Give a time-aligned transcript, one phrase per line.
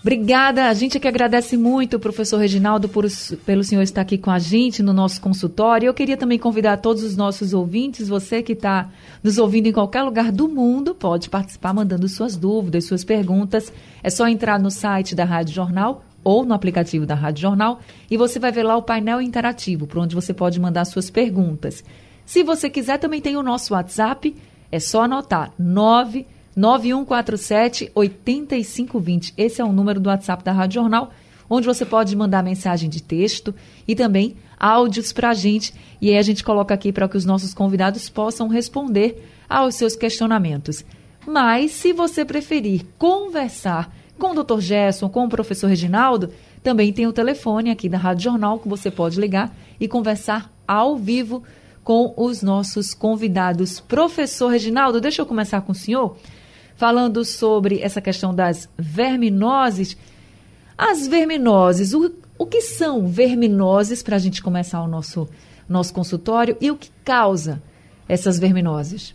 [0.00, 0.68] Obrigada.
[0.68, 3.04] A gente é que agradece muito, professor Reginaldo, por,
[3.44, 5.86] pelo senhor estar aqui com a gente no nosso consultório.
[5.86, 8.88] Eu queria também convidar todos os nossos ouvintes, você que está
[9.22, 13.72] nos ouvindo em qualquer lugar do mundo, pode participar mandando suas dúvidas, suas perguntas.
[14.02, 18.14] É só entrar no site da Rádio Jornal ou no aplicativo da Rádio Jornal e
[18.18, 21.82] você vai ver lá o painel interativo, por onde você pode mandar suas perguntas.
[22.26, 24.36] Se você quiser, também tem o nosso WhatsApp,
[24.70, 29.32] é só anotar 9 9147 8520.
[29.38, 31.10] Esse é o número do WhatsApp da Rádio Jornal,
[31.48, 33.54] onde você pode mandar mensagem de texto
[33.86, 35.72] e também áudios para a gente.
[35.98, 39.96] E aí a gente coloca aqui para que os nossos convidados possam responder aos seus
[39.96, 40.84] questionamentos.
[41.26, 44.60] Mas, se você preferir conversar com o Dr.
[44.60, 46.30] Gerson, com o professor Reginaldo,
[46.62, 50.96] também tem o telefone aqui da Rádio Jornal que você pode ligar e conversar ao
[50.96, 51.42] vivo
[51.82, 53.80] com os nossos convidados.
[53.80, 56.16] Professor Reginaldo, deixa eu começar com o senhor
[56.76, 59.96] falando sobre essa questão das verminoses.
[60.76, 65.28] As verminoses, o, o que são verminoses para a gente começar o nosso,
[65.68, 67.62] nosso consultório e o que causa
[68.08, 69.14] essas verminoses?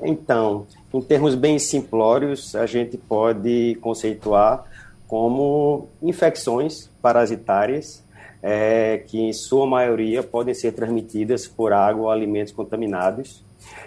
[0.00, 4.64] Então, em termos bem simplórios, a gente pode conceituar
[5.06, 8.04] como infecções parasitárias
[8.42, 13.44] é, que, em sua maioria, podem ser transmitidas por água ou alimentos contaminados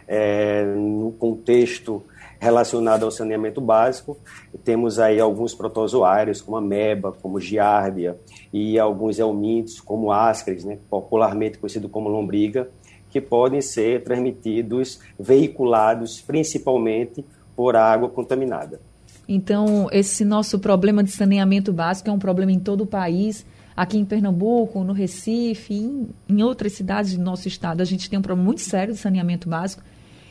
[0.07, 2.03] é, no contexto
[2.39, 4.17] relacionado ao saneamento básico.
[4.63, 8.17] Temos aí alguns protozoários, como a meba, como giardia,
[8.51, 12.67] e alguns helmintos, como ascaris, né, popularmente conhecido como lombriga,
[13.11, 17.23] que podem ser transmitidos, veiculados principalmente
[17.55, 18.79] por água contaminada.
[19.27, 23.45] Então, esse nosso problema de saneamento básico é um problema em todo o país.
[23.75, 28.17] Aqui em Pernambuco, no Recife, em, em outras cidades do nosso estado, a gente tem
[28.17, 29.83] um problema muito sério de saneamento básico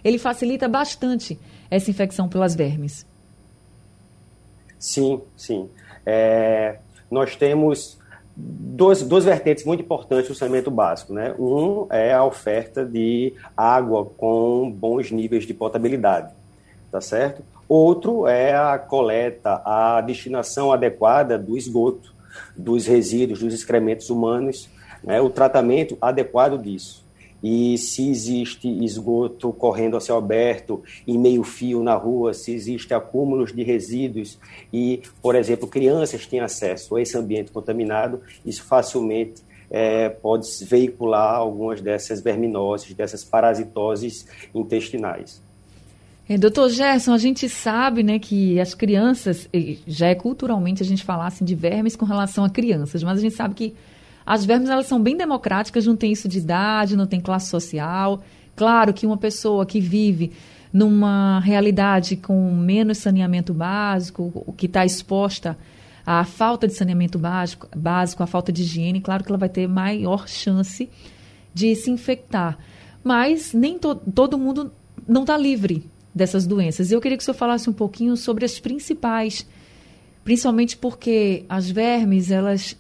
[0.02, 1.38] ele facilita bastante
[1.70, 3.06] essa infecção pelas vermes.
[4.78, 5.68] Sim, sim.
[6.04, 6.78] É,
[7.10, 7.98] nós temos
[8.36, 11.12] duas, duas vertentes muito importantes no saneamento básico.
[11.12, 11.34] Né?
[11.38, 16.32] Um é a oferta de água com bons níveis de potabilidade,
[16.90, 17.42] tá certo?
[17.68, 22.12] Outro é a coleta, a destinação adequada do esgoto,
[22.56, 24.68] dos resíduos, dos excrementos humanos,
[25.04, 25.20] né?
[25.20, 27.04] o tratamento adequado disso
[27.42, 32.92] e se existe esgoto correndo a céu aberto, em meio fio na rua, se existe
[32.92, 34.38] acúmulos de resíduos
[34.72, 41.36] e, por exemplo, crianças têm acesso a esse ambiente contaminado, isso facilmente é, pode veicular
[41.36, 45.40] algumas dessas verminoses, dessas parasitoses intestinais.
[46.28, 49.48] É, doutor Gerson, a gente sabe né, que as crianças,
[49.86, 53.20] já é culturalmente a gente falar assim, de vermes com relação a crianças, mas a
[53.20, 53.74] gente sabe que
[54.30, 58.22] as vermes elas são bem democráticas, não tem isso de idade, não tem classe social.
[58.54, 60.30] Claro que uma pessoa que vive
[60.72, 65.58] numa realidade com menos saneamento básico, que está exposta
[66.06, 69.66] à falta de saneamento básico, básico, à falta de higiene, claro que ela vai ter
[69.66, 70.88] maior chance
[71.52, 72.56] de se infectar.
[73.02, 74.70] Mas nem to todo mundo
[75.08, 76.92] não está livre dessas doenças.
[76.92, 79.44] Eu queria que o senhor falasse um pouquinho sobre as principais,
[80.22, 82.76] principalmente porque as vermes, elas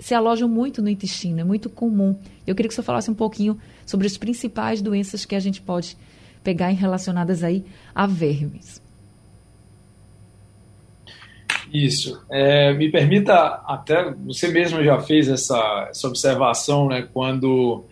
[0.00, 2.16] se alojam muito no intestino, é muito comum.
[2.46, 5.96] Eu queria que você falasse um pouquinho sobre as principais doenças que a gente pode
[6.42, 7.64] pegar em relacionadas aí
[7.94, 8.80] a vermes.
[11.72, 12.20] Isso.
[12.30, 17.84] É, me permita, até você mesmo já fez essa, essa observação, né, quando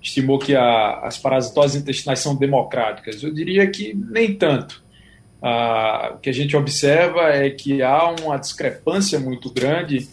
[0.00, 3.22] estimou que a, as parasitoses intestinais são democráticas.
[3.22, 4.82] Eu diria que nem tanto.
[5.42, 10.08] Ah, o que a gente observa é que há uma discrepância muito grande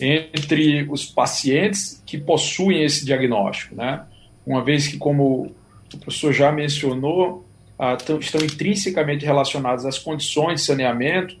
[0.00, 4.04] entre os pacientes que possuem esse diagnóstico, né?
[4.46, 5.54] Uma vez que, como
[5.92, 7.44] o professor já mencionou,
[8.20, 11.36] estão intrinsecamente relacionados às condições de saneamento,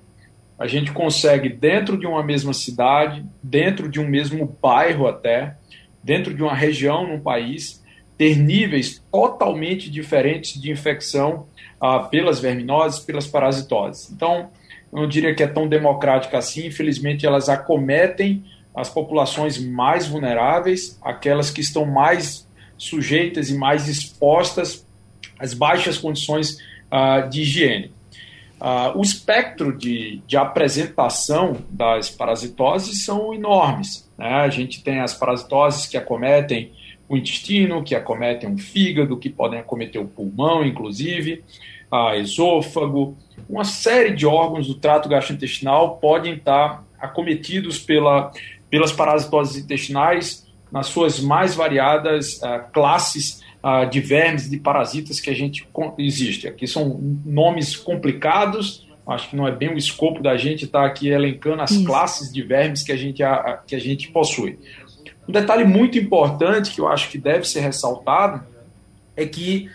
[0.58, 5.56] a gente consegue, dentro de uma mesma cidade, dentro de um mesmo bairro até,
[6.02, 7.82] dentro de uma região num país,
[8.18, 11.46] ter níveis totalmente diferentes de infecção
[11.80, 14.10] ah, pelas verminoses, pelas parasitoses.
[14.10, 14.50] Então,
[14.92, 20.98] eu não diria que é tão democrática assim, infelizmente elas acometem as populações mais vulneráveis,
[21.02, 24.86] aquelas que estão mais sujeitas e mais expostas
[25.38, 26.58] às baixas condições
[26.90, 27.92] ah, de higiene.
[28.60, 34.06] Uh, o espectro de, de apresentação das parasitoses são enormes.
[34.18, 34.26] Né?
[34.26, 36.70] A gente tem as parasitoses que acometem
[37.08, 41.42] o intestino, que acometem o fígado, que podem acometer o pulmão, inclusive,
[41.90, 43.16] a esôfago.
[43.48, 48.30] Uma série de órgãos do trato gastrointestinal podem estar acometidos pela,
[48.70, 55.28] pelas parasitoses intestinais nas suas mais variadas uh, classes uh, de vermes, de parasitas que
[55.28, 55.66] a gente
[55.98, 56.46] existe.
[56.46, 60.86] Aqui são nomes complicados, acho que não é bem o escopo da gente estar tá
[60.86, 61.84] aqui elencando as Isso.
[61.84, 64.58] classes de vermes que a, gente, a, que a gente possui.
[65.28, 68.44] Um detalhe muito importante que eu acho que deve ser ressaltado
[69.16, 69.68] é que,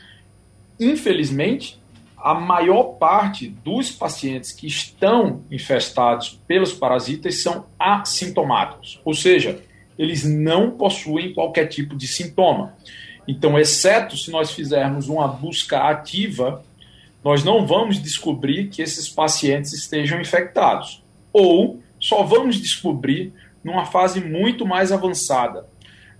[0.80, 1.80] infelizmente,
[2.26, 9.62] a maior parte dos pacientes que estão infestados pelos parasitas são assintomáticos, ou seja,
[9.96, 12.74] eles não possuem qualquer tipo de sintoma.
[13.28, 16.66] Então, exceto se nós fizermos uma busca ativa,
[17.24, 21.04] nós não vamos descobrir que esses pacientes estejam infectados.
[21.32, 23.34] Ou só vamos descobrir
[23.64, 25.68] numa fase muito mais avançada,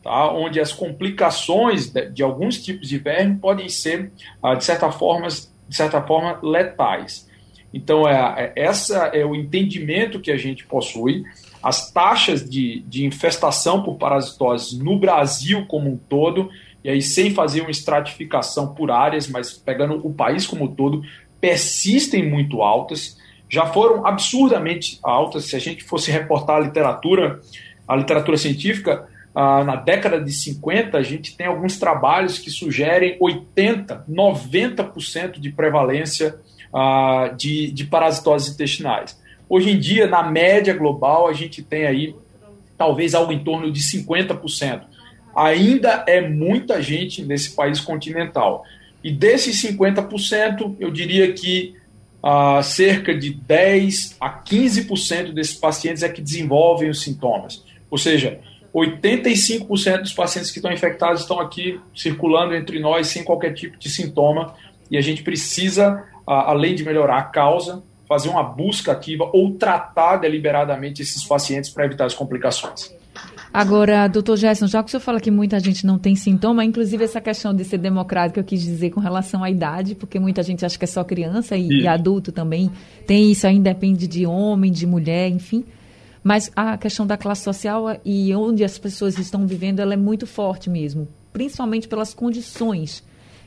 [0.04, 0.32] tá?
[0.32, 4.12] onde as complicações de, de alguns tipos de verme podem ser,
[4.42, 5.28] ah, de, certa forma,
[5.68, 7.30] de certa forma, letais.
[7.74, 11.24] Então, é, é, essa é o entendimento que a gente possui.
[11.62, 16.50] As taxas de, de infestação por parasitose no Brasil como um todo
[16.86, 21.04] e aí sem fazer uma estratificação por áreas, mas pegando o país como um todo,
[21.42, 23.18] persistem muito altas,
[23.50, 25.46] já foram absurdamente altas.
[25.46, 27.42] Se a gente fosse reportar a literatura,
[27.88, 33.20] a literatura científica, ah, na década de 50, a gente tem alguns trabalhos que sugerem
[33.20, 36.36] 80%, 90% de prevalência
[36.74, 39.20] ah, de, de parasitoses intestinais.
[39.48, 42.16] Hoje em dia, na média global, a gente tem aí
[42.78, 44.96] talvez algo em torno de 50%
[45.36, 48.64] ainda é muita gente nesse país continental.
[49.04, 51.76] E desses 50%, eu diria que
[52.24, 57.64] ah, cerca de 10 a 15% desses pacientes é que desenvolvem os sintomas.
[57.92, 58.40] Ou seja,
[58.82, 63.90] 85% dos pacientes que estão infectados estão aqui circulando entre nós sem qualquer tipo de
[63.90, 64.54] sintoma.
[64.92, 70.18] E a gente precisa, além de melhorar a causa, fazer uma busca ativa ou tratar
[70.18, 72.94] deliberadamente esses pacientes para evitar as complicações.
[73.54, 77.06] Agora, doutor Gerson, já que o senhor fala que muita gente não tem sintoma, inclusive
[77.06, 80.66] essa questão de ser democrático, eu quis dizer com relação à idade, porque muita gente
[80.66, 82.70] acha que é só criança e, e adulto também.
[83.08, 85.64] Tem isso, aí depende de homem, de mulher, enfim.
[86.26, 90.26] Mas a questão da classe social e onde as pessoas estão vivendo, ela é muito
[90.26, 93.04] forte mesmo, principalmente pelas condições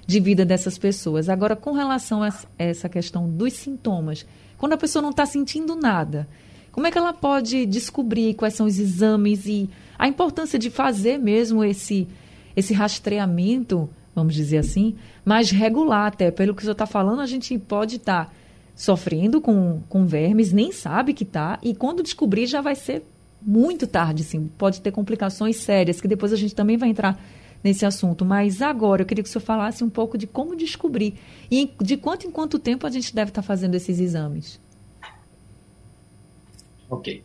[0.07, 1.29] de vida dessas pessoas.
[1.29, 4.25] Agora, com relação a essa questão dos sintomas,
[4.57, 6.29] quando a pessoa não está sentindo nada,
[6.71, 9.69] como é que ela pode descobrir quais são os exames e
[9.99, 12.07] a importância de fazer mesmo esse,
[12.55, 14.95] esse rastreamento, vamos dizer assim,
[15.25, 16.31] mais regular até.
[16.31, 18.33] Pelo que o senhor está falando, a gente pode estar tá
[18.79, 23.03] sofrendo com, com vermes, nem sabe que está, e quando descobrir já vai ser
[23.43, 24.49] muito tarde, sim.
[24.57, 27.21] Pode ter complicações sérias, que depois a gente também vai entrar
[27.63, 28.25] nesse assunto.
[28.25, 31.15] Mas agora eu queria que o senhor falasse um pouco de como descobrir
[31.51, 34.61] e de quanto em quanto tempo a gente deve estar fazendo esses exames.
[36.89, 37.25] Ok.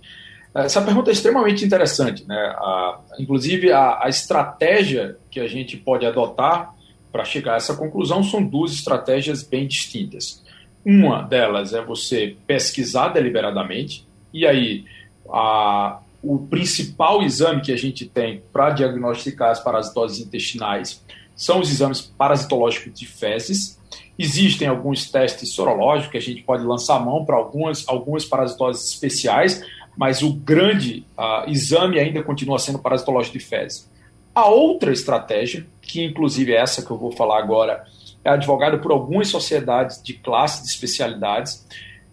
[0.56, 2.28] Essa pergunta é extremamente interessante.
[2.28, 2.36] Né?
[2.36, 6.74] A, inclusive, a, a estratégia que a gente pode adotar
[7.12, 10.43] para chegar a essa conclusão são duas estratégias bem distintas.
[10.86, 14.86] Uma delas é você pesquisar deliberadamente, e aí
[15.30, 21.04] a, o principal exame que a gente tem para diagnosticar as parasitoses intestinais
[21.36, 23.80] são os exames parasitológicos de fezes.
[24.18, 29.63] Existem alguns testes sorológicos que a gente pode lançar mão para algumas, algumas parasitoses especiais,
[29.98, 31.06] mas o grande
[31.48, 33.90] exame ainda continua sendo parasitológico de fezes.
[34.36, 37.84] A outra estratégia, que inclusive é essa que eu vou falar agora,
[38.24, 41.68] é advogada por algumas sociedades de classe de especialidades,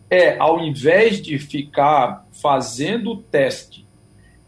[0.08, 3.86] é ao invés de ficar fazendo o teste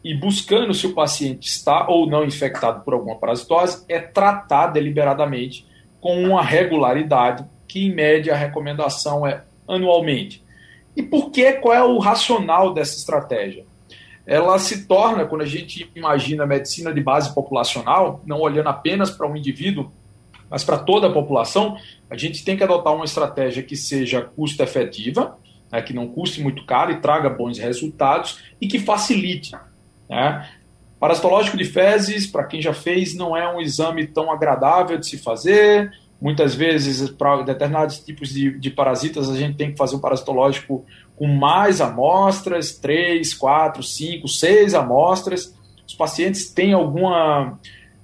[0.02, 5.64] e buscando se o paciente está ou não infectado por alguma parasitose, é tratar deliberadamente
[6.00, 10.42] com uma regularidade, que em média a recomendação é anualmente.
[10.97, 11.52] E por que?
[11.52, 13.64] Qual é o racional dessa estratégia?
[14.26, 19.11] Ela se torna, quando a gente imagina a medicina de base populacional, não olhando apenas
[19.11, 19.90] para um indivíduo,
[20.52, 21.76] mas para toda a população,
[22.11, 25.38] a gente tem que adotar uma estratégia que seja custo-efetiva,
[25.73, 29.52] né, que não custe muito caro e traga bons resultados e que facilite.
[30.09, 30.47] Né?
[31.00, 35.16] Parasitológico de fezes, para quem já fez, não é um exame tão agradável de se
[35.16, 35.90] fazer,
[36.23, 40.87] Muitas vezes, para determinados tipos de, de, parasitas, a gente tem que fazer um parasitológico
[41.16, 45.52] com mais amostras, três, quatro, cinco, seis amostras.
[45.85, 47.59] Os pacientes têm alguma,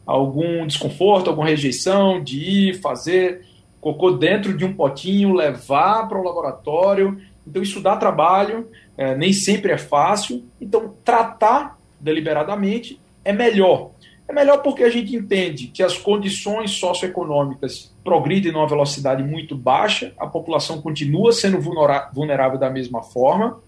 [0.09, 3.45] algum desconforto, alguma rejeição de ir fazer
[3.79, 7.21] cocô dentro de um potinho, levar para o laboratório.
[7.47, 10.43] Então, isso dá trabalho, é, nem sempre é fácil.
[10.59, 13.91] Então, tratar deliberadamente é melhor.
[14.27, 20.15] É melhor porque a gente entende que as condições socioeconômicas progridem numa velocidade muito baixa,
[20.19, 23.61] a população continua sendo vulnerável da mesma forma,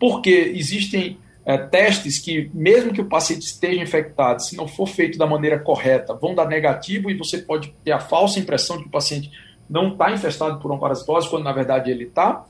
[0.00, 1.16] porque existem
[1.48, 5.58] é, testes que, mesmo que o paciente esteja infectado, se não for feito da maneira
[5.58, 9.30] correta, vão dar negativo e você pode ter a falsa impressão de que o paciente
[9.66, 12.44] não está infestado por uma parasitose, quando na verdade ele está.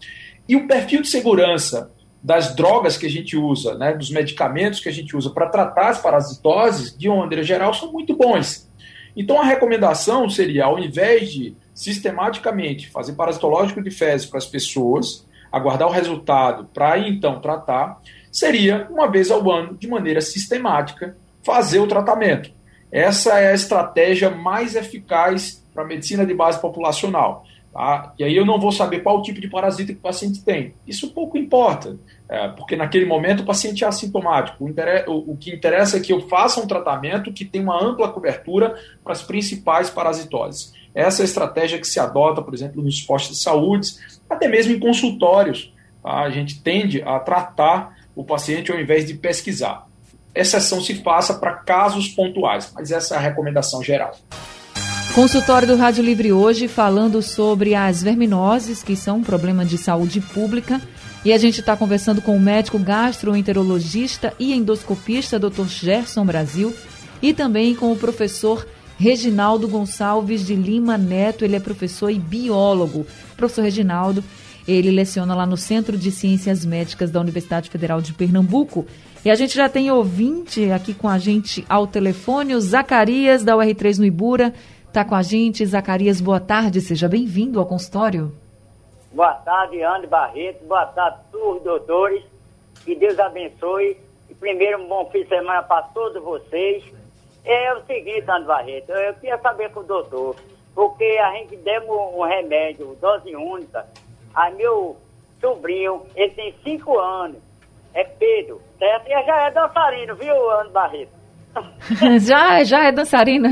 [0.49, 4.89] E o perfil de segurança das drogas que a gente usa, né, dos medicamentos que
[4.89, 8.69] a gente usa para tratar as parasitoses, de uma maneira geral, são muito bons.
[9.17, 15.25] Então a recomendação seria, ao invés de sistematicamente fazer parasitológico de fezes para as pessoas,
[15.53, 18.01] aguardar o resultado para então tratar,
[18.39, 22.51] seria, uma vez ao ano, de maneira sistemática, fazer o tratamento.
[22.91, 27.45] Essa é a estratégia mais eficaz para a medicina de base populacional.
[27.73, 28.13] Tá?
[28.19, 30.75] E aí eu não vou saber qual tipo de parasita que o paciente tem.
[30.87, 31.97] Isso pouco importa,
[32.29, 34.65] é, porque naquele momento o paciente é assintomático.
[35.07, 38.75] O, o, que interessa é que eu faça um tratamento que tenha uma ampla cobertura
[39.05, 40.73] para as principais parasitoses.
[40.95, 43.91] Essa é a estratégia que se adota, por exemplo, nos postos de saúde,
[44.29, 45.73] até mesmo em consultórios.
[46.03, 46.23] Tá?
[46.23, 49.87] A gente tende a tratar o paciente ao invés de pesquisar.
[50.35, 54.11] Exceção se faça para casos pontuais, mas essa é a recomendação geral.
[55.15, 60.21] Consultório do Rádio Livre hoje falando sobre as verminoses, que são um problema de saúde
[60.21, 60.81] pública.
[61.25, 65.67] E a gente está conversando com o médico gastroenterologista e endoscopista Dr.
[65.69, 66.75] Gerson Brasil
[67.23, 68.67] e também com o professor
[68.99, 71.45] Reginaldo Gonçalves de Lima Neto.
[71.45, 73.07] Ele é professor e biólogo.
[73.37, 74.25] Professor Reginaldo,
[74.69, 78.87] ele leciona lá no Centro de Ciências Médicas da Universidade Federal de Pernambuco.
[79.25, 83.57] E a gente já tem ouvinte aqui com a gente ao telefone, o Zacarias da
[83.57, 84.53] UR3 no Ibura.
[84.87, 88.31] Está com a gente, Zacarias, boa tarde, seja bem-vindo ao consultório.
[89.11, 92.23] Boa tarde, Andy Barreto, boa tarde todos os doutores,
[92.85, 93.97] que Deus abençoe.
[94.29, 96.85] E primeiro, um bom fim de semana para todos vocês.
[97.43, 100.37] É o seguinte, Andy Barreto, eu queria saber com o doutor,
[100.75, 103.87] porque a gente deu um remédio, dose única,
[104.39, 104.97] a meu
[105.41, 107.39] sobrinho, ele tem cinco anos,
[107.93, 109.09] é Pedro, certo?
[109.09, 111.13] E já é dançarino, viu, Andy Barreto?
[112.21, 113.49] já, já é dançarino?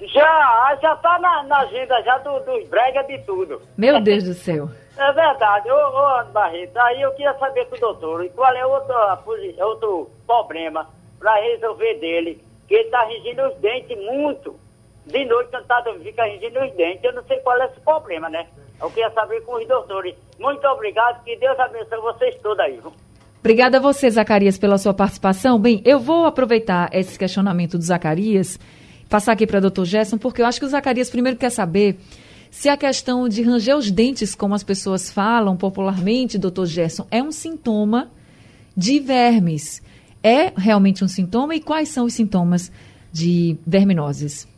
[0.00, 3.60] Já, já tá na, na agenda já do, dos brega de tudo.
[3.76, 4.70] Meu Deus do céu.
[4.96, 8.94] É verdade, ô, ô Barreto, aí eu queria saber com o doutor, qual é outro,
[9.58, 14.58] outro problema para resolver dele, que ele tá ringindo os dentes muito.
[15.04, 18.30] De noite quando tá fica ringindo os dentes, eu não sei qual é esse problema,
[18.30, 18.46] né?
[18.80, 20.14] Eu queria saber com os doutores.
[20.40, 22.80] Muito obrigado, que Deus abençoe vocês todos aí.
[23.40, 25.58] Obrigada a você, Zacarias, pela sua participação.
[25.58, 28.58] Bem, eu vou aproveitar esse questionamento do Zacarias
[29.08, 31.98] passar aqui para o doutor Gerson, porque eu acho que o Zacarias primeiro quer saber
[32.50, 37.22] se a questão de ranger os dentes, como as pessoas falam popularmente, doutor Gerson, é
[37.22, 38.10] um sintoma
[38.76, 39.82] de vermes.
[40.22, 42.72] É realmente um sintoma e quais são os sintomas
[43.12, 44.49] de verminoses?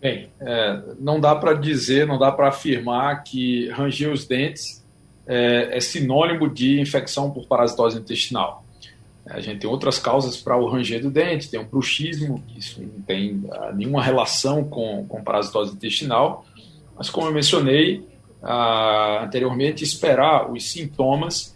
[0.00, 4.82] Bem, é, não dá para dizer, não dá para afirmar que ranger os dentes
[5.26, 8.64] é, é sinônimo de infecção por parasitose intestinal.
[9.26, 13.02] A gente tem outras causas para o ranger do dente, tem o bruxismo, isso não
[13.02, 16.44] tem uh, nenhuma relação com, com parasitose intestinal,
[16.96, 17.98] mas como eu mencionei
[18.42, 21.54] uh, anteriormente, esperar os sintomas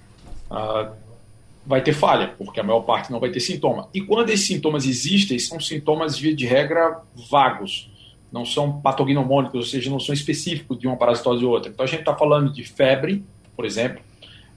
[0.51, 0.93] uh,
[1.67, 3.89] vai ter falha, porque a maior parte não vai ter sintoma.
[3.95, 7.91] E quando esses sintomas existem, são sintomas, via de regra, vagos,
[8.35, 11.71] não são patognomônicos, ou seja, não são específicos de uma parasitose ou outra.
[11.71, 13.25] Então a gente está falando de febre,
[13.55, 14.03] por exemplo,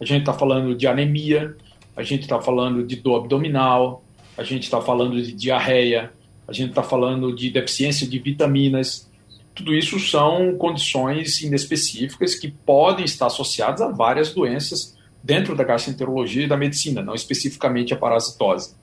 [0.02, 1.56] a gente está falando de anemia,
[1.96, 4.04] a gente está falando de dor abdominal,
[4.36, 6.12] a gente está falando de diarreia,
[6.48, 9.08] a gente está falando de deficiência de vitaminas.
[9.54, 16.46] Tudo isso são condições inespecíficas que podem estar associadas a várias doenças dentro da gastroenterologia
[16.46, 18.76] e da medicina, não especificamente a parasitose.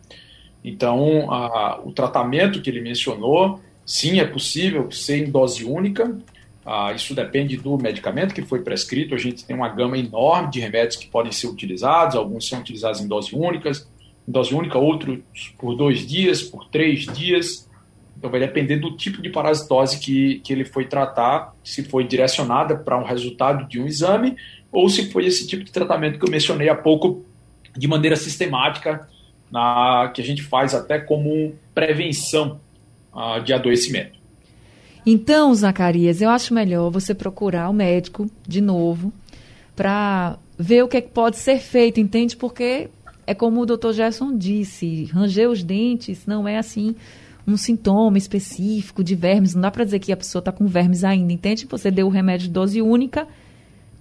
[0.62, 6.16] Então, a, o tratamento que ele mencionou, sim, é possível ser em dose única.
[6.64, 9.14] Ah, isso depende do medicamento que foi prescrito.
[9.14, 12.16] A gente tem uma gama enorme de remédios que podem ser utilizados.
[12.16, 13.88] Alguns são utilizados em dose únicas,
[14.26, 15.20] em dose única, outros
[15.58, 17.68] por dois dias, por três dias.
[18.16, 22.74] Então, vai depender do tipo de parasitose que, que ele foi tratar, se foi direcionada
[22.76, 24.36] para um resultado de um exame
[24.72, 27.24] ou se foi esse tipo de tratamento que eu mencionei há pouco,
[27.76, 29.08] de maneira sistemática,
[29.50, 32.60] na, que a gente faz até como prevenção
[33.14, 34.18] uh, de adoecimento.
[35.06, 39.12] Então, Zacarias, eu acho melhor você procurar o médico de novo
[39.76, 42.36] para ver o que, é que pode ser feito, entende?
[42.36, 42.88] Porque
[43.26, 46.94] é como o doutor Gerson disse, ranger os dentes não é assim
[47.46, 49.54] um sintoma específico de vermes.
[49.54, 51.66] Não dá para dizer que a pessoa está com vermes ainda, entende?
[51.66, 53.28] Você deu o remédio de dose única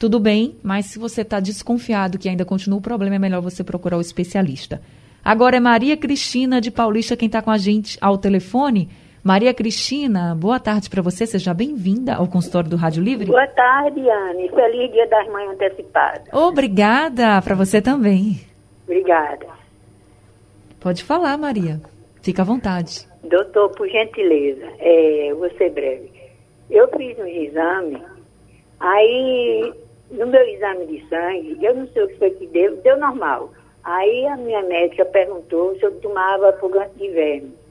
[0.03, 3.63] tudo bem, mas se você está desconfiado que ainda continua o problema, é melhor você
[3.63, 4.81] procurar o especialista.
[5.23, 8.89] Agora é Maria Cristina de Paulista quem está com a gente ao telefone.
[9.23, 13.27] Maria Cristina, boa tarde para você, seja bem-vinda ao consultório do Rádio Livre.
[13.27, 14.49] Boa tarde, Anne.
[14.49, 16.23] Feliz Dia das Mães antecipado.
[16.33, 18.41] Obrigada, para você também.
[18.83, 19.47] Obrigada.
[20.77, 21.79] Pode falar, Maria.
[22.21, 23.07] Fica à vontade.
[23.23, 26.11] Doutor, por gentileza, é, vou ser breve.
[26.69, 28.03] Eu fiz um exame,
[28.77, 29.73] aí
[30.11, 33.53] no meu exame de sangue, eu não sei o que foi que deu, deu normal.
[33.85, 37.62] Aí a minha médica perguntou se eu tomava purgante de verme.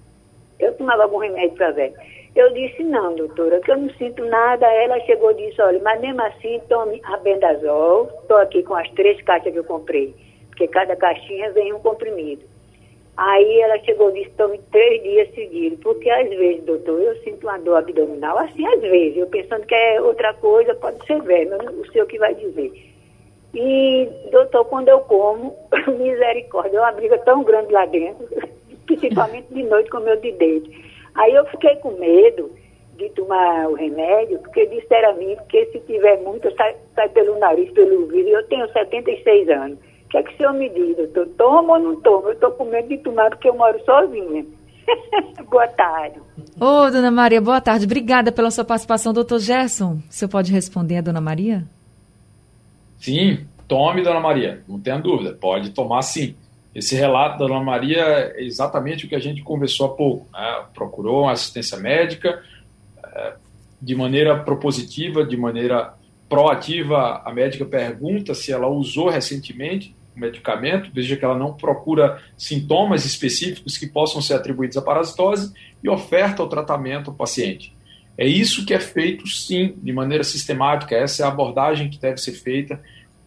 [0.62, 1.96] Eu tomava algum remédio para verme.
[2.34, 4.66] Eu disse, não, doutora, que eu não sinto nada.
[4.66, 8.08] Ela chegou e disse, olha, mas mesmo assim, tome a bendazol.
[8.22, 10.14] Estou aqui com as três caixas que eu comprei,
[10.48, 12.42] porque cada caixinha vem um comprimido.
[13.16, 17.46] Aí ela chegou e disse, tome três dias seguidos, porque às vezes, doutor, eu sinto
[17.46, 21.54] uma dor abdominal, assim às vezes, eu pensando que é outra coisa, pode ser verme,
[21.78, 22.72] o senhor que vai dizer.
[23.54, 25.54] E, doutor, quando eu como,
[25.98, 28.26] misericórdia, é uma briga tão grande lá dentro,
[28.96, 30.70] principalmente de noite com o meu de dente.
[31.14, 32.50] Aí eu fiquei com medo
[32.96, 37.38] de tomar o remédio, porque disseram a mim que se tiver muito, sai, sai pelo
[37.38, 39.78] nariz, pelo ouvido, e eu tenho 76 anos
[40.12, 41.26] que é que o senhor me diz, doutor?
[41.38, 42.28] Toma ou não toma?
[42.28, 44.44] Eu estou com medo de tomar porque eu moro sozinha.
[45.50, 46.20] boa tarde.
[46.60, 47.86] Ô, dona Maria, boa tarde.
[47.86, 49.14] Obrigada pela sua participação.
[49.14, 51.64] Doutor Gerson, o senhor pode responder a dona Maria?
[52.98, 54.62] Sim, tome, dona Maria.
[54.68, 55.32] Não tenha dúvida.
[55.32, 56.36] Pode tomar sim.
[56.74, 60.26] Esse relato da dona Maria é exatamente o que a gente conversou há pouco.
[60.32, 60.64] Né?
[60.74, 62.42] Procurou uma assistência médica
[63.04, 63.34] é,
[63.80, 65.94] de maneira propositiva, de maneira
[66.28, 67.20] proativa.
[67.24, 73.78] A médica pergunta se ela usou recentemente medicamento, veja que ela não procura sintomas específicos
[73.78, 77.74] que possam ser atribuídos à parasitose e oferta o tratamento ao paciente.
[78.16, 80.94] É isso que é feito, sim, de maneira sistemática.
[80.94, 82.80] Essa é a abordagem que deve ser feita.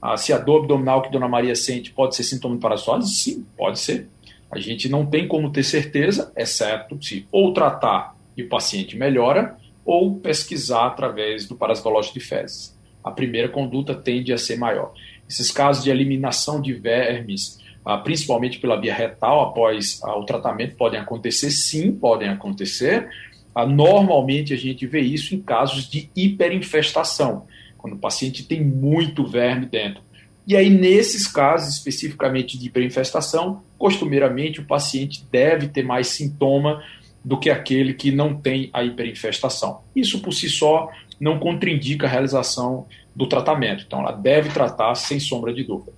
[0.07, 3.11] Ah, se a dor abdominal que Dona Maria sente pode ser sintoma de parasitose?
[3.11, 4.07] Sim, pode ser.
[4.51, 9.57] A gente não tem como ter certeza, exceto se ou tratar e o paciente melhora,
[9.83, 12.77] ou pesquisar através do parasitológico de fezes.
[13.03, 14.93] A primeira conduta tende a ser maior.
[15.27, 20.75] Esses casos de eliminação de vermes, ah, principalmente pela via retal após ah, o tratamento,
[20.75, 23.09] podem acontecer, sim, podem acontecer.
[23.55, 27.47] Ah, normalmente a gente vê isso em casos de hiperinfestação,
[27.85, 30.01] quando o paciente tem muito verme dentro.
[30.47, 36.83] E aí, nesses casos especificamente de hiperinfestação, costumeiramente o paciente deve ter mais sintoma
[37.23, 39.81] do que aquele que não tem a hiperinfestação.
[39.95, 43.83] Isso por si só não contraindica a realização do tratamento.
[43.85, 45.93] Então, ela deve tratar sem sombra de dúvida.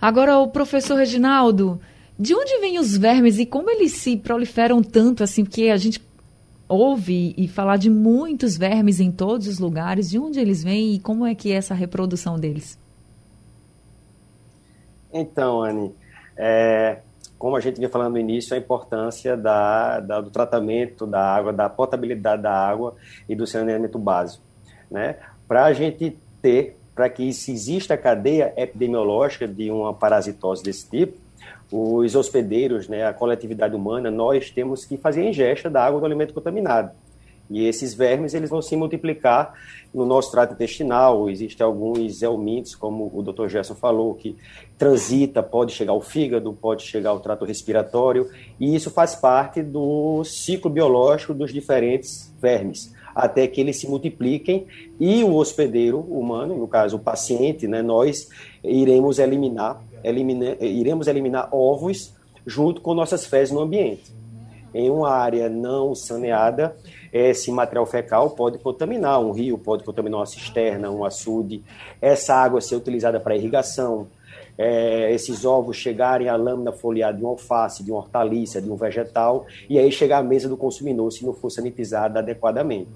[0.00, 1.80] Agora, o professor Reginaldo,
[2.16, 5.44] de onde vêm os vermes e como eles se proliferam tanto assim?
[5.44, 6.00] Porque a gente
[6.72, 10.10] ouve e falar de muitos vermes em todos os lugares.
[10.10, 12.78] De onde eles vêm e como é que é essa reprodução deles?
[15.12, 15.94] Então, Anne,
[16.36, 16.98] é,
[17.38, 21.52] como a gente vinha falando no início, a importância da, da, do tratamento da água,
[21.52, 22.94] da potabilidade da água
[23.28, 24.42] e do saneamento básico.
[24.90, 25.16] Né?
[25.52, 30.88] para a gente ter, para que se exista a cadeia epidemiológica de uma parasitose desse
[30.88, 31.18] tipo,
[31.72, 36.06] os hospedeiros, né, a coletividade humana, nós temos que fazer a ingesta da água do
[36.06, 36.90] alimento contaminado.
[37.50, 39.54] E esses vermes eles vão se multiplicar
[39.92, 41.28] no nosso trato intestinal.
[41.28, 43.48] Existem alguns helmintos, como o Dr.
[43.48, 44.36] Gerson falou, que
[44.78, 50.24] transita, pode chegar ao fígado, pode chegar ao trato respiratório, e isso faz parte do
[50.24, 52.94] ciclo biológico dos diferentes vermes.
[53.14, 54.66] Até que eles se multipliquem
[54.98, 58.28] e o hospedeiro humano, no caso o paciente, né, nós
[58.62, 62.14] iremos eliminar, elimina, iremos eliminar ovos
[62.46, 64.12] junto com nossas fezes no ambiente.
[64.74, 66.74] Em uma área não saneada,
[67.12, 71.62] esse material fecal pode contaminar um rio, pode contaminar uma cisterna, um açude.
[72.00, 74.08] Essa água ser utilizada para irrigação,
[74.56, 78.76] é, esses ovos chegarem à lâmina foliar de um alface, de uma hortaliça, de um
[78.76, 82.90] vegetal, e aí chegar à mesa do consumidor se não for sanitizado adequadamente.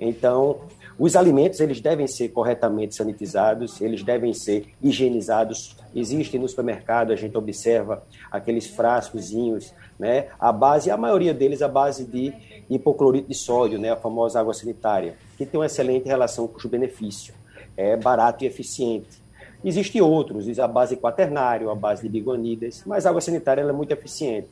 [0.00, 0.60] Então,
[0.98, 5.76] os alimentos eles devem ser corretamente sanitizados, eles devem ser higienizados.
[5.94, 10.26] Existem no supermercado, a gente observa aqueles frascozinhos, né?
[10.40, 12.32] A base, a maioria deles a base de
[12.68, 13.92] hipoclorito de sódio, né?
[13.92, 17.32] A famosa água sanitária, que tem uma excelente relação custo-benefício,
[17.76, 19.27] é barato e eficiente.
[19.64, 23.92] Existem outros, a base quaternário, a base de biguanidas, mas a água sanitária é muito
[23.92, 24.48] eficiente.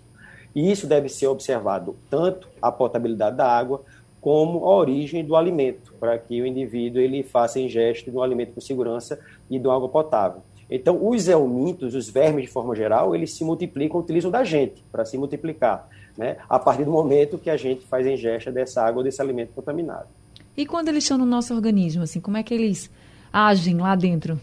[0.54, 3.82] E isso deve ser observado tanto a potabilidade da água
[4.20, 8.54] como a origem do alimento, para que o indivíduo ele faça ingesta de um alimento
[8.54, 10.42] com segurança e de uma água potável.
[10.68, 15.04] Então, os eumintos, os vermes de forma geral, eles se multiplicam, utilizam da gente para
[15.04, 15.88] se multiplicar,
[16.18, 16.38] né?
[16.48, 20.08] a partir do momento que a gente faz a ingesta dessa água, desse alimento contaminado.
[20.56, 22.90] E quando eles estão no nosso organismo, assim, como é que eles
[23.32, 24.40] agem lá dentro?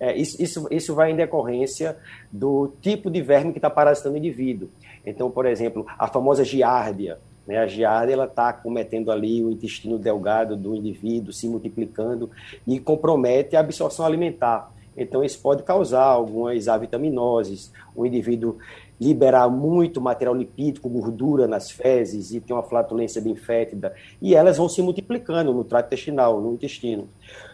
[0.00, 1.96] É, isso, isso, isso vai em decorrência
[2.32, 4.70] do tipo de verme que está parasitando o indivíduo.
[5.04, 7.18] Então, por exemplo, a famosa giardia.
[7.46, 7.58] Né?
[7.58, 12.30] A giardia está cometendo ali o intestino delgado do indivíduo, se multiplicando
[12.66, 14.72] e compromete a absorção alimentar.
[14.96, 18.58] Então, isso pode causar algumas avitaminoses, o indivíduo
[19.00, 24.58] liberar muito material lipídico, gordura nas fezes e ter uma flatulência bem fétida, e elas
[24.58, 27.08] vão se multiplicando no trato intestinal, no intestino.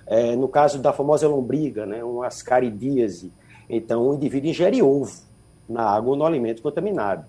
[0.07, 3.33] É, no caso da famosa lombriga, né, uma ascaridíase,
[3.69, 5.13] então o indivíduo ingere ovo
[5.69, 7.25] na água ou no alimento contaminado.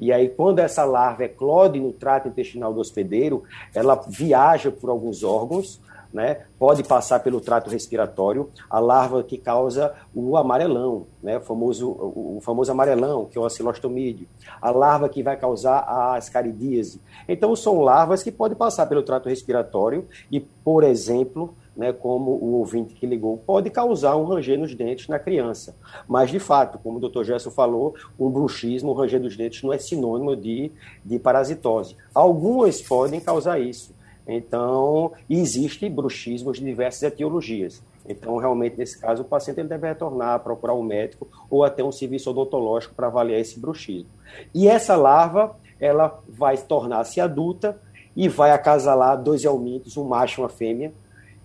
[0.00, 3.42] E aí, quando essa larva eclode no trato intestinal do hospedeiro,
[3.74, 5.78] ela viaja por alguns órgãos,
[6.12, 6.42] né?
[6.58, 11.38] Pode passar pelo trato respiratório, a larva que causa o amarelão, né?
[11.38, 14.26] o, famoso, o, famoso amarelão, que é o acilostomídeo,
[14.60, 17.00] a larva que vai causar a ascaridíase.
[17.28, 22.58] Então, são larvas que podem passar pelo trato respiratório e, por exemplo, né, como o
[22.58, 25.74] ouvinte que ligou, pode causar um ranger nos dentes na criança.
[26.06, 27.24] Mas, de fato, como o Dr.
[27.24, 30.72] Gerson falou, o bruxismo, o ranger dos dentes, não é sinônimo de,
[31.04, 31.96] de parasitose.
[32.14, 33.94] Algumas podem causar isso.
[34.32, 37.82] Então, existe bruxismo de diversas etiologias.
[38.08, 41.92] Então, realmente, nesse caso, o paciente ele deve retornar, procurar um médico ou até um
[41.92, 44.08] serviço odontológico para avaliar esse bruxismo.
[44.54, 47.80] E essa larva, ela vai tornar-se adulta
[48.16, 50.92] e vai acasalar dois elmintos, um macho e uma fêmea,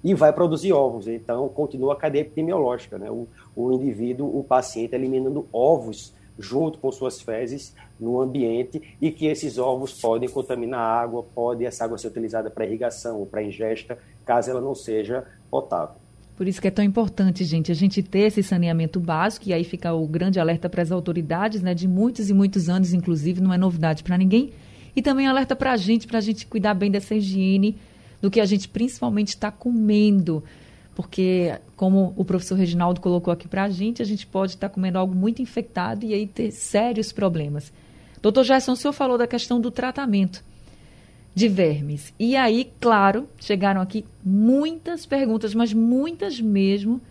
[0.04, 1.08] e vai produzir ovos.
[1.08, 3.10] Então, continua a cadeia epidemiológica, né?
[3.10, 9.26] O, o indivíduo, o paciente, eliminando ovos junto com suas fezes no ambiente e que
[9.28, 13.44] esses ovos podem contaminar a água, pode essa água ser utilizada para irrigação ou para
[13.44, 15.96] ingesta, caso ela não seja potável.
[16.36, 19.64] Por isso que é tão importante, gente, a gente ter esse saneamento básico, e aí
[19.64, 23.54] fica o grande alerta para as autoridades, né, de muitos e muitos anos, inclusive, não
[23.54, 24.52] é novidade para ninguém,
[24.94, 27.78] e também alerta para a gente, para a gente cuidar bem dessa higiene,
[28.22, 30.44] do que a gente principalmente está comendo
[30.96, 34.74] porque, como o professor Reginaldo colocou aqui para a gente, a gente pode estar tá
[34.74, 37.72] comendo algo muito infectado e aí ter sérios problemas.
[38.22, 40.44] Doutor Gerson, o senhor falou da questão do tratamento
[41.36, 42.14] de vermes.
[42.18, 47.02] E aí, claro, chegaram aqui muitas perguntas, mas muitas mesmo,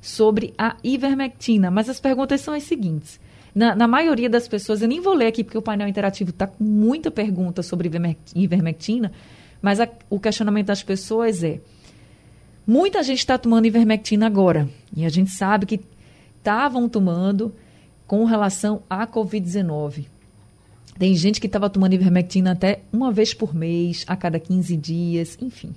[0.00, 1.70] sobre a ivermectina.
[1.70, 3.20] Mas as perguntas são as seguintes.
[3.54, 6.46] Na, na maioria das pessoas, eu nem vou ler aqui porque o painel interativo está
[6.46, 7.90] com muita pergunta sobre
[8.34, 9.12] ivermectina,
[9.60, 11.60] mas a, o questionamento das pessoas é
[12.66, 14.68] Muita gente está tomando ivermectina agora.
[14.96, 15.80] E a gente sabe que
[16.38, 17.54] estavam tomando
[18.06, 20.06] com relação à Covid-19.
[20.98, 25.36] Tem gente que estava tomando ivermectina até uma vez por mês, a cada 15 dias,
[25.40, 25.74] enfim.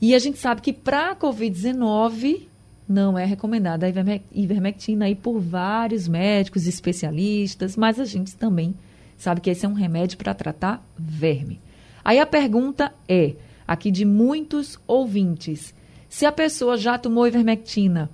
[0.00, 2.46] E a gente sabe que para a Covid-19
[2.88, 3.90] não é recomendada a
[4.32, 8.74] ivermectina aí por vários médicos especialistas, mas a gente também
[9.18, 11.58] sabe que esse é um remédio para tratar verme.
[12.04, 13.34] Aí a pergunta é:
[13.66, 15.74] aqui de muitos ouvintes.
[16.08, 18.10] Se a pessoa já tomou ivermectina,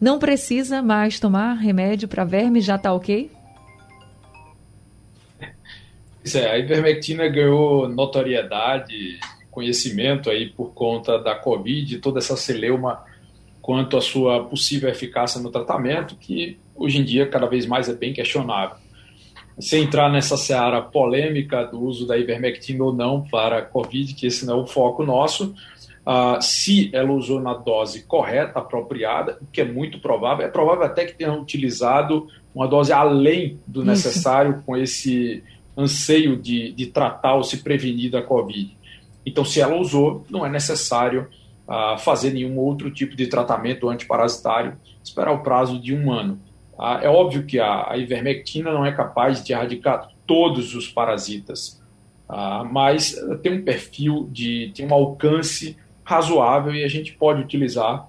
[0.00, 3.30] não precisa mais tomar remédio para verme, já está ok?
[6.22, 9.18] Isso é, a ivermectina ganhou notoriedade,
[9.50, 13.04] conhecimento aí por conta da Covid, toda essa celeuma
[13.60, 17.94] quanto à sua possível eficácia no tratamento, que hoje em dia cada vez mais é
[17.94, 18.83] bem questionável
[19.58, 24.44] sem entrar nessa seara polêmica do uso da ivermectina ou não para Covid, que esse
[24.44, 25.54] não é o foco nosso,
[26.06, 30.84] uh, se ela usou na dose correta, apropriada, o que é muito provável, é provável
[30.84, 35.42] até que tenha utilizado uma dose além do necessário com esse
[35.76, 38.76] anseio de, de tratar ou se prevenir da Covid.
[39.26, 41.28] Então, se ela usou, não é necessário
[41.66, 46.38] uh, fazer nenhum outro tipo de tratamento antiparasitário, esperar o prazo de um ano.
[46.78, 51.80] Uh, é óbvio que a, ivermectina não é capaz de erradicar todos os parasitas,
[52.28, 58.06] uh, mas tem um perfil de tem um alcance razoável e a gente pode utilizar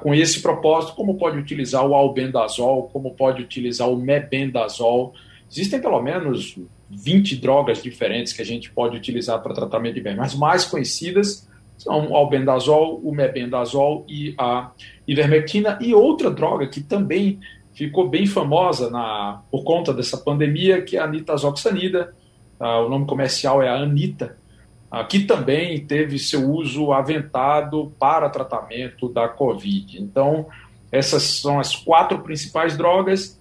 [0.00, 5.12] com esse propósito, como pode utilizar o albendazol, como pode utilizar o mebendazol.
[5.50, 6.56] Existem pelo menos
[6.88, 10.20] 20 drogas diferentes que a gente pode utilizar para tratamento de verme.
[10.20, 14.70] As mais conhecidas são o albendazol, o mebendazol e a
[15.06, 17.38] ivermectina e outra droga que também
[17.76, 22.14] ficou bem famosa na, por conta dessa pandemia, que é a nitazoxanida.
[22.58, 24.38] Ah, o nome comercial é a Anita,
[24.90, 30.02] ah, que também teve seu uso aventado para tratamento da Covid.
[30.02, 30.46] Então,
[30.90, 33.38] essas são as quatro principais drogas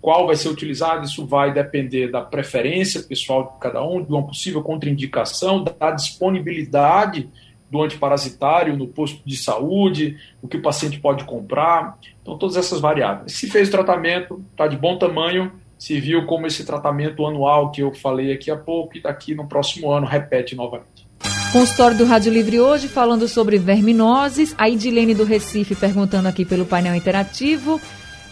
[0.00, 4.26] qual vai ser utilizado, isso vai depender da preferência pessoal de cada um, de uma
[4.26, 7.28] possível contraindicação, da disponibilidade
[7.70, 11.98] do antiparasitário no posto de saúde, o que o paciente pode comprar.
[12.20, 13.32] Então, todas essas variáveis.
[13.32, 17.82] Se fez o tratamento, está de bom tamanho, se viu como esse tratamento anual que
[17.82, 21.08] eu falei aqui há pouco, e daqui no próximo ano repete novamente.
[21.52, 24.54] Consultório do Rádio Livre hoje falando sobre verminoses.
[24.56, 27.80] A Idilene do Recife perguntando aqui pelo painel interativo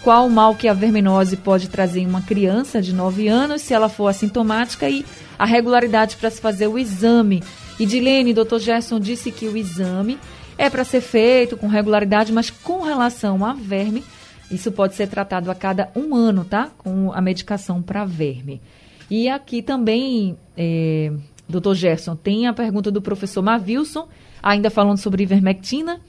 [0.03, 3.75] qual o mal que a verminose pode trazer em uma criança de 9 anos, se
[3.75, 5.05] ela for assintomática, e
[5.39, 7.43] a regularidade para se fazer o exame.
[7.79, 10.19] E Dilene, doutor Gerson disse que o exame
[10.57, 14.03] é para ser feito com regularidade, mas com relação a verme,
[14.51, 16.71] isso pode ser tratado a cada um ano, tá?
[16.77, 18.61] Com a medicação para verme.
[19.09, 21.13] E aqui também, é,
[21.49, 24.09] doutor Gerson, tem a pergunta do professor Mavilson,
[24.43, 26.01] ainda falando sobre ivermectina.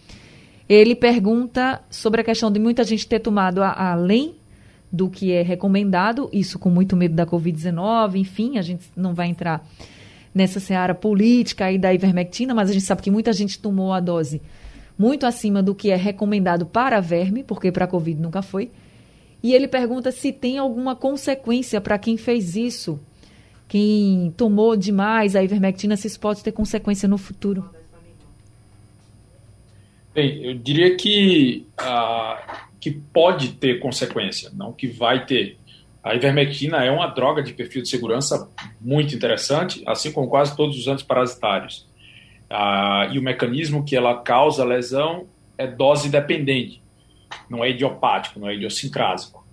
[0.68, 4.36] Ele pergunta sobre a questão de muita gente ter tomado a, além
[4.92, 9.28] do que é recomendado, isso com muito medo da Covid-19, enfim, a gente não vai
[9.28, 9.64] entrar
[10.34, 14.00] nessa seara política aí da ivermectina, mas a gente sabe que muita gente tomou a
[14.00, 14.42] dose
[14.98, 18.70] muito acima do que é recomendado para verme, porque para Covid nunca foi.
[19.42, 23.00] E ele pergunta se tem alguma consequência para quem fez isso,
[23.70, 27.70] quem tomou demais a ivermectina, se isso pode ter consequência no futuro.
[30.14, 35.58] Bem, eu diria que, uh, que pode ter consequência, não que vai ter.
[36.04, 40.78] A ivermectina é uma droga de perfil de segurança muito interessante, assim como quase todos
[40.78, 41.88] os antiparasitários.
[42.50, 46.82] Uh, e o mecanismo que ela causa lesão é dose dependente,
[47.50, 49.46] não é idiopático, não é idiosincrásico.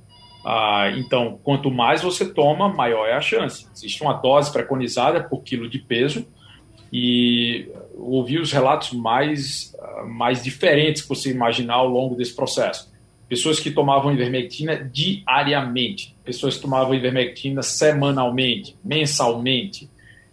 [0.44, 3.66] Uh, então, quanto mais você toma, maior é a chance.
[3.74, 6.26] Existe uma dose preconizada por quilo de peso,
[6.92, 9.74] e ouvi os relatos mais,
[10.06, 12.90] mais diferentes que você imaginar ao longo desse processo.
[13.28, 19.90] Pessoas que tomavam ivermectina diariamente, pessoas que tomavam ivermectina semanalmente, mensalmente.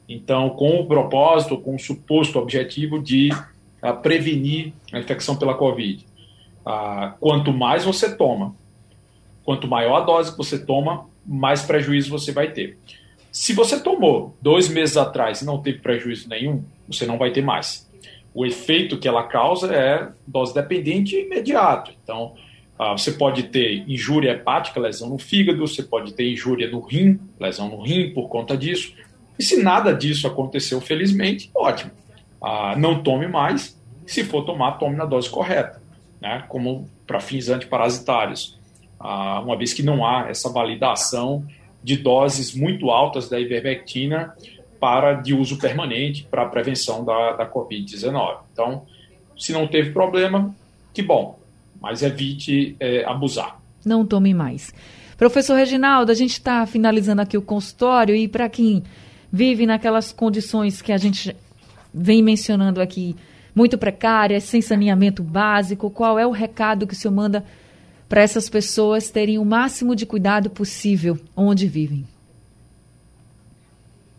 [0.07, 6.05] Então, com o propósito, com o suposto objetivo de uh, prevenir a infecção pela Covid.
[6.65, 8.55] Uh, quanto mais você toma,
[9.43, 12.77] quanto maior a dose que você toma, mais prejuízo você vai ter.
[13.31, 17.41] Se você tomou dois meses atrás e não teve prejuízo nenhum, você não vai ter
[17.41, 17.89] mais.
[18.33, 21.91] O efeito que ela causa é dose dependente imediato.
[22.03, 22.35] Então,
[22.91, 27.69] você pode ter injúria hepática, lesão no fígado, você pode ter injúria no rim, lesão
[27.69, 28.93] no rim por conta disso.
[29.37, 31.91] E se nada disso aconteceu, felizmente, ótimo.
[32.41, 33.79] Ah, não tome mais.
[34.05, 35.81] Se for tomar, tome na dose correta,
[36.19, 36.43] né?
[36.49, 38.59] como para fins antiparasitários.
[38.99, 41.45] Ah, uma vez que não há essa validação
[41.83, 44.35] de doses muito altas da ivermectina
[44.79, 48.39] para de uso permanente para a prevenção da, da Covid-19.
[48.51, 48.85] Então,
[49.37, 50.53] se não teve problema,
[50.93, 51.39] que bom,
[51.83, 53.61] mas evite é, abusar.
[53.85, 54.73] Não tome mais.
[55.17, 58.81] Professor Reginaldo, a gente está finalizando aqui o consultório e para quem
[59.29, 61.35] vive naquelas condições que a gente
[61.93, 63.15] vem mencionando aqui,
[63.53, 67.43] muito precárias, sem saneamento básico, qual é o recado que o senhor manda
[68.07, 72.07] para essas pessoas terem o máximo de cuidado possível onde vivem?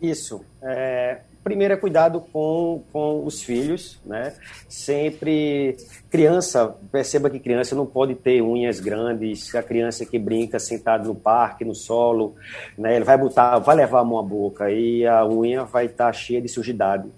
[0.03, 0.45] Isso.
[0.63, 4.33] É, primeiro é cuidado com, com os filhos, né?
[4.69, 5.77] Sempre
[6.11, 11.15] criança, perceba que criança não pode ter unhas grandes, a criança que brinca sentado no
[11.15, 12.35] parque, no solo,
[12.79, 12.97] né?
[12.97, 16.13] Ele vai botar, vai levar a mão à boca e a unha vai estar tá
[16.13, 17.09] cheia de sujidade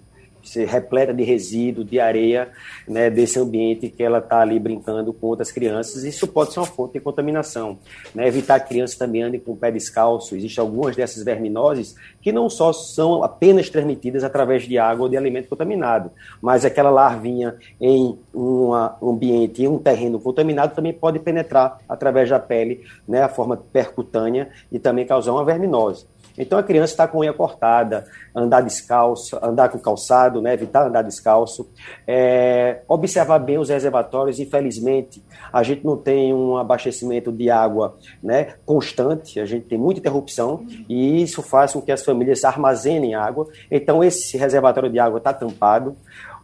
[0.47, 2.49] ser repleta de resíduo, de areia,
[2.87, 6.03] né, desse ambiente que ela está ali brincando com outras crianças.
[6.03, 7.77] Isso pode ser uma fonte de contaminação.
[8.13, 8.27] Né?
[8.27, 10.35] Evitar que crianças também andem com o pé descalço.
[10.35, 15.17] Existem algumas dessas verminoses que não só são apenas transmitidas através de água ou de
[15.17, 21.79] alimento contaminado, mas aquela larvinha em um ambiente, em um terreno contaminado, também pode penetrar
[21.87, 26.05] através da pele, né, a forma percutânea, e também causar uma verminose.
[26.37, 31.01] Então a criança está com unha cortada, andar descalço, andar com calçado, né, evitar andar
[31.01, 31.69] descalço,
[32.05, 34.39] é, observar bem os reservatórios.
[34.39, 39.99] Infelizmente, a gente não tem um abastecimento de água né, constante, a gente tem muita
[39.99, 43.47] interrupção e isso faz com que as famílias armazenem água.
[43.71, 45.95] Então esse reservatório de água está tampado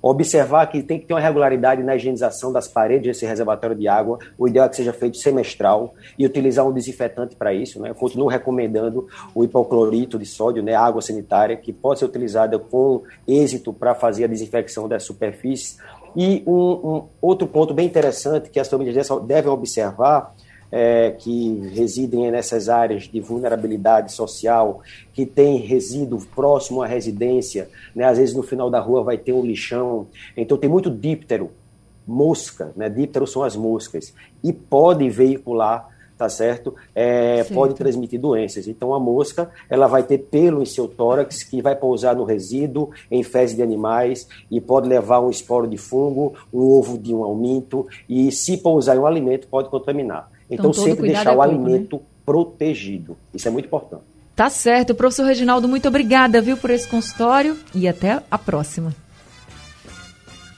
[0.05, 4.19] observar que tem que ter uma regularidade na higienização das paredes desse reservatório de água.
[4.37, 7.81] O ideal é que seja feito semestral e utilizar um desinfetante para isso.
[7.81, 7.89] Né?
[7.89, 10.75] Eu continuo recomendando o hipoclorito de sódio, né?
[10.75, 15.77] água sanitária, que pode ser utilizada com êxito para fazer a desinfecção das superfícies.
[16.13, 20.35] E um, um outro ponto bem interessante que as famílias devem observar
[20.75, 24.81] é, que residem nessas áreas de vulnerabilidade social,
[25.13, 28.05] que tem resíduo próximo à residência, né?
[28.05, 31.51] às vezes no final da rua vai ter um lixão, então tem muito díptero,
[32.07, 32.89] mosca, né?
[32.89, 36.75] díptero são as moscas, e pode veicular tá certo?
[36.95, 38.67] É, pode transmitir doenças.
[38.67, 42.91] Então a mosca ela vai ter pelo em seu tórax que vai pousar no resíduo,
[43.11, 47.23] em fezes de animais e pode levar um esporo de fungo, um ovo de um
[47.23, 50.31] alminto e se pousar em um alimento pode contaminar.
[50.53, 52.01] Então, então sempre deixar é o pouco, alimento né?
[52.25, 53.17] protegido.
[53.33, 54.03] Isso é muito importante.
[54.35, 54.95] Tá certo.
[54.95, 58.93] Professor Reginaldo, muito obrigada, viu, por esse consultório e até a próxima.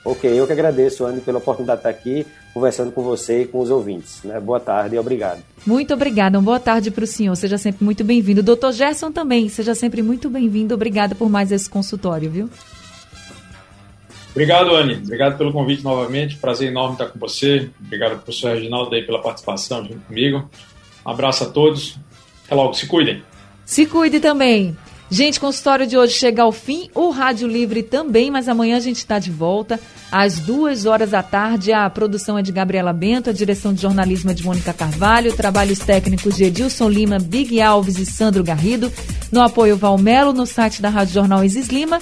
[0.06, 3.60] Ok, eu que agradeço, Anne, pela oportunidade de estar aqui conversando com você e com
[3.60, 4.22] os ouvintes.
[4.24, 4.40] Né?
[4.40, 5.42] Boa tarde e obrigado.
[5.66, 6.38] Muito obrigada.
[6.38, 7.36] Uma boa tarde para o senhor.
[7.36, 8.44] Seja sempre muito bem-vindo.
[8.44, 10.76] Doutor Gerson também, seja sempre muito bem-vindo.
[10.76, 12.50] Obrigada por mais esse consultório, viu?
[14.36, 14.96] Obrigado, Anne.
[14.96, 16.36] Obrigado pelo convite novamente.
[16.36, 17.70] Prazer enorme estar com você.
[17.86, 20.50] Obrigado, professor Reginaldo, aí, pela participação junto comigo.
[21.06, 21.98] Um abraço a todos.
[22.46, 22.74] Até logo.
[22.74, 23.24] Se cuidem.
[23.66, 24.76] Se cuide também.
[25.10, 28.98] Gente, consultório de hoje chega ao fim, o Rádio Livre também, mas amanhã a gente
[28.98, 29.80] está de volta
[30.12, 31.72] às duas horas da tarde.
[31.72, 35.80] A produção é de Gabriela Bento, a direção de jornalismo é de Mônica Carvalho, trabalhos
[35.80, 38.92] técnicos de Edilson Lima, Big Alves e Sandro Garrido,
[39.32, 42.02] no apoio Valmelo, no site da Rádio Jornal Isis Lima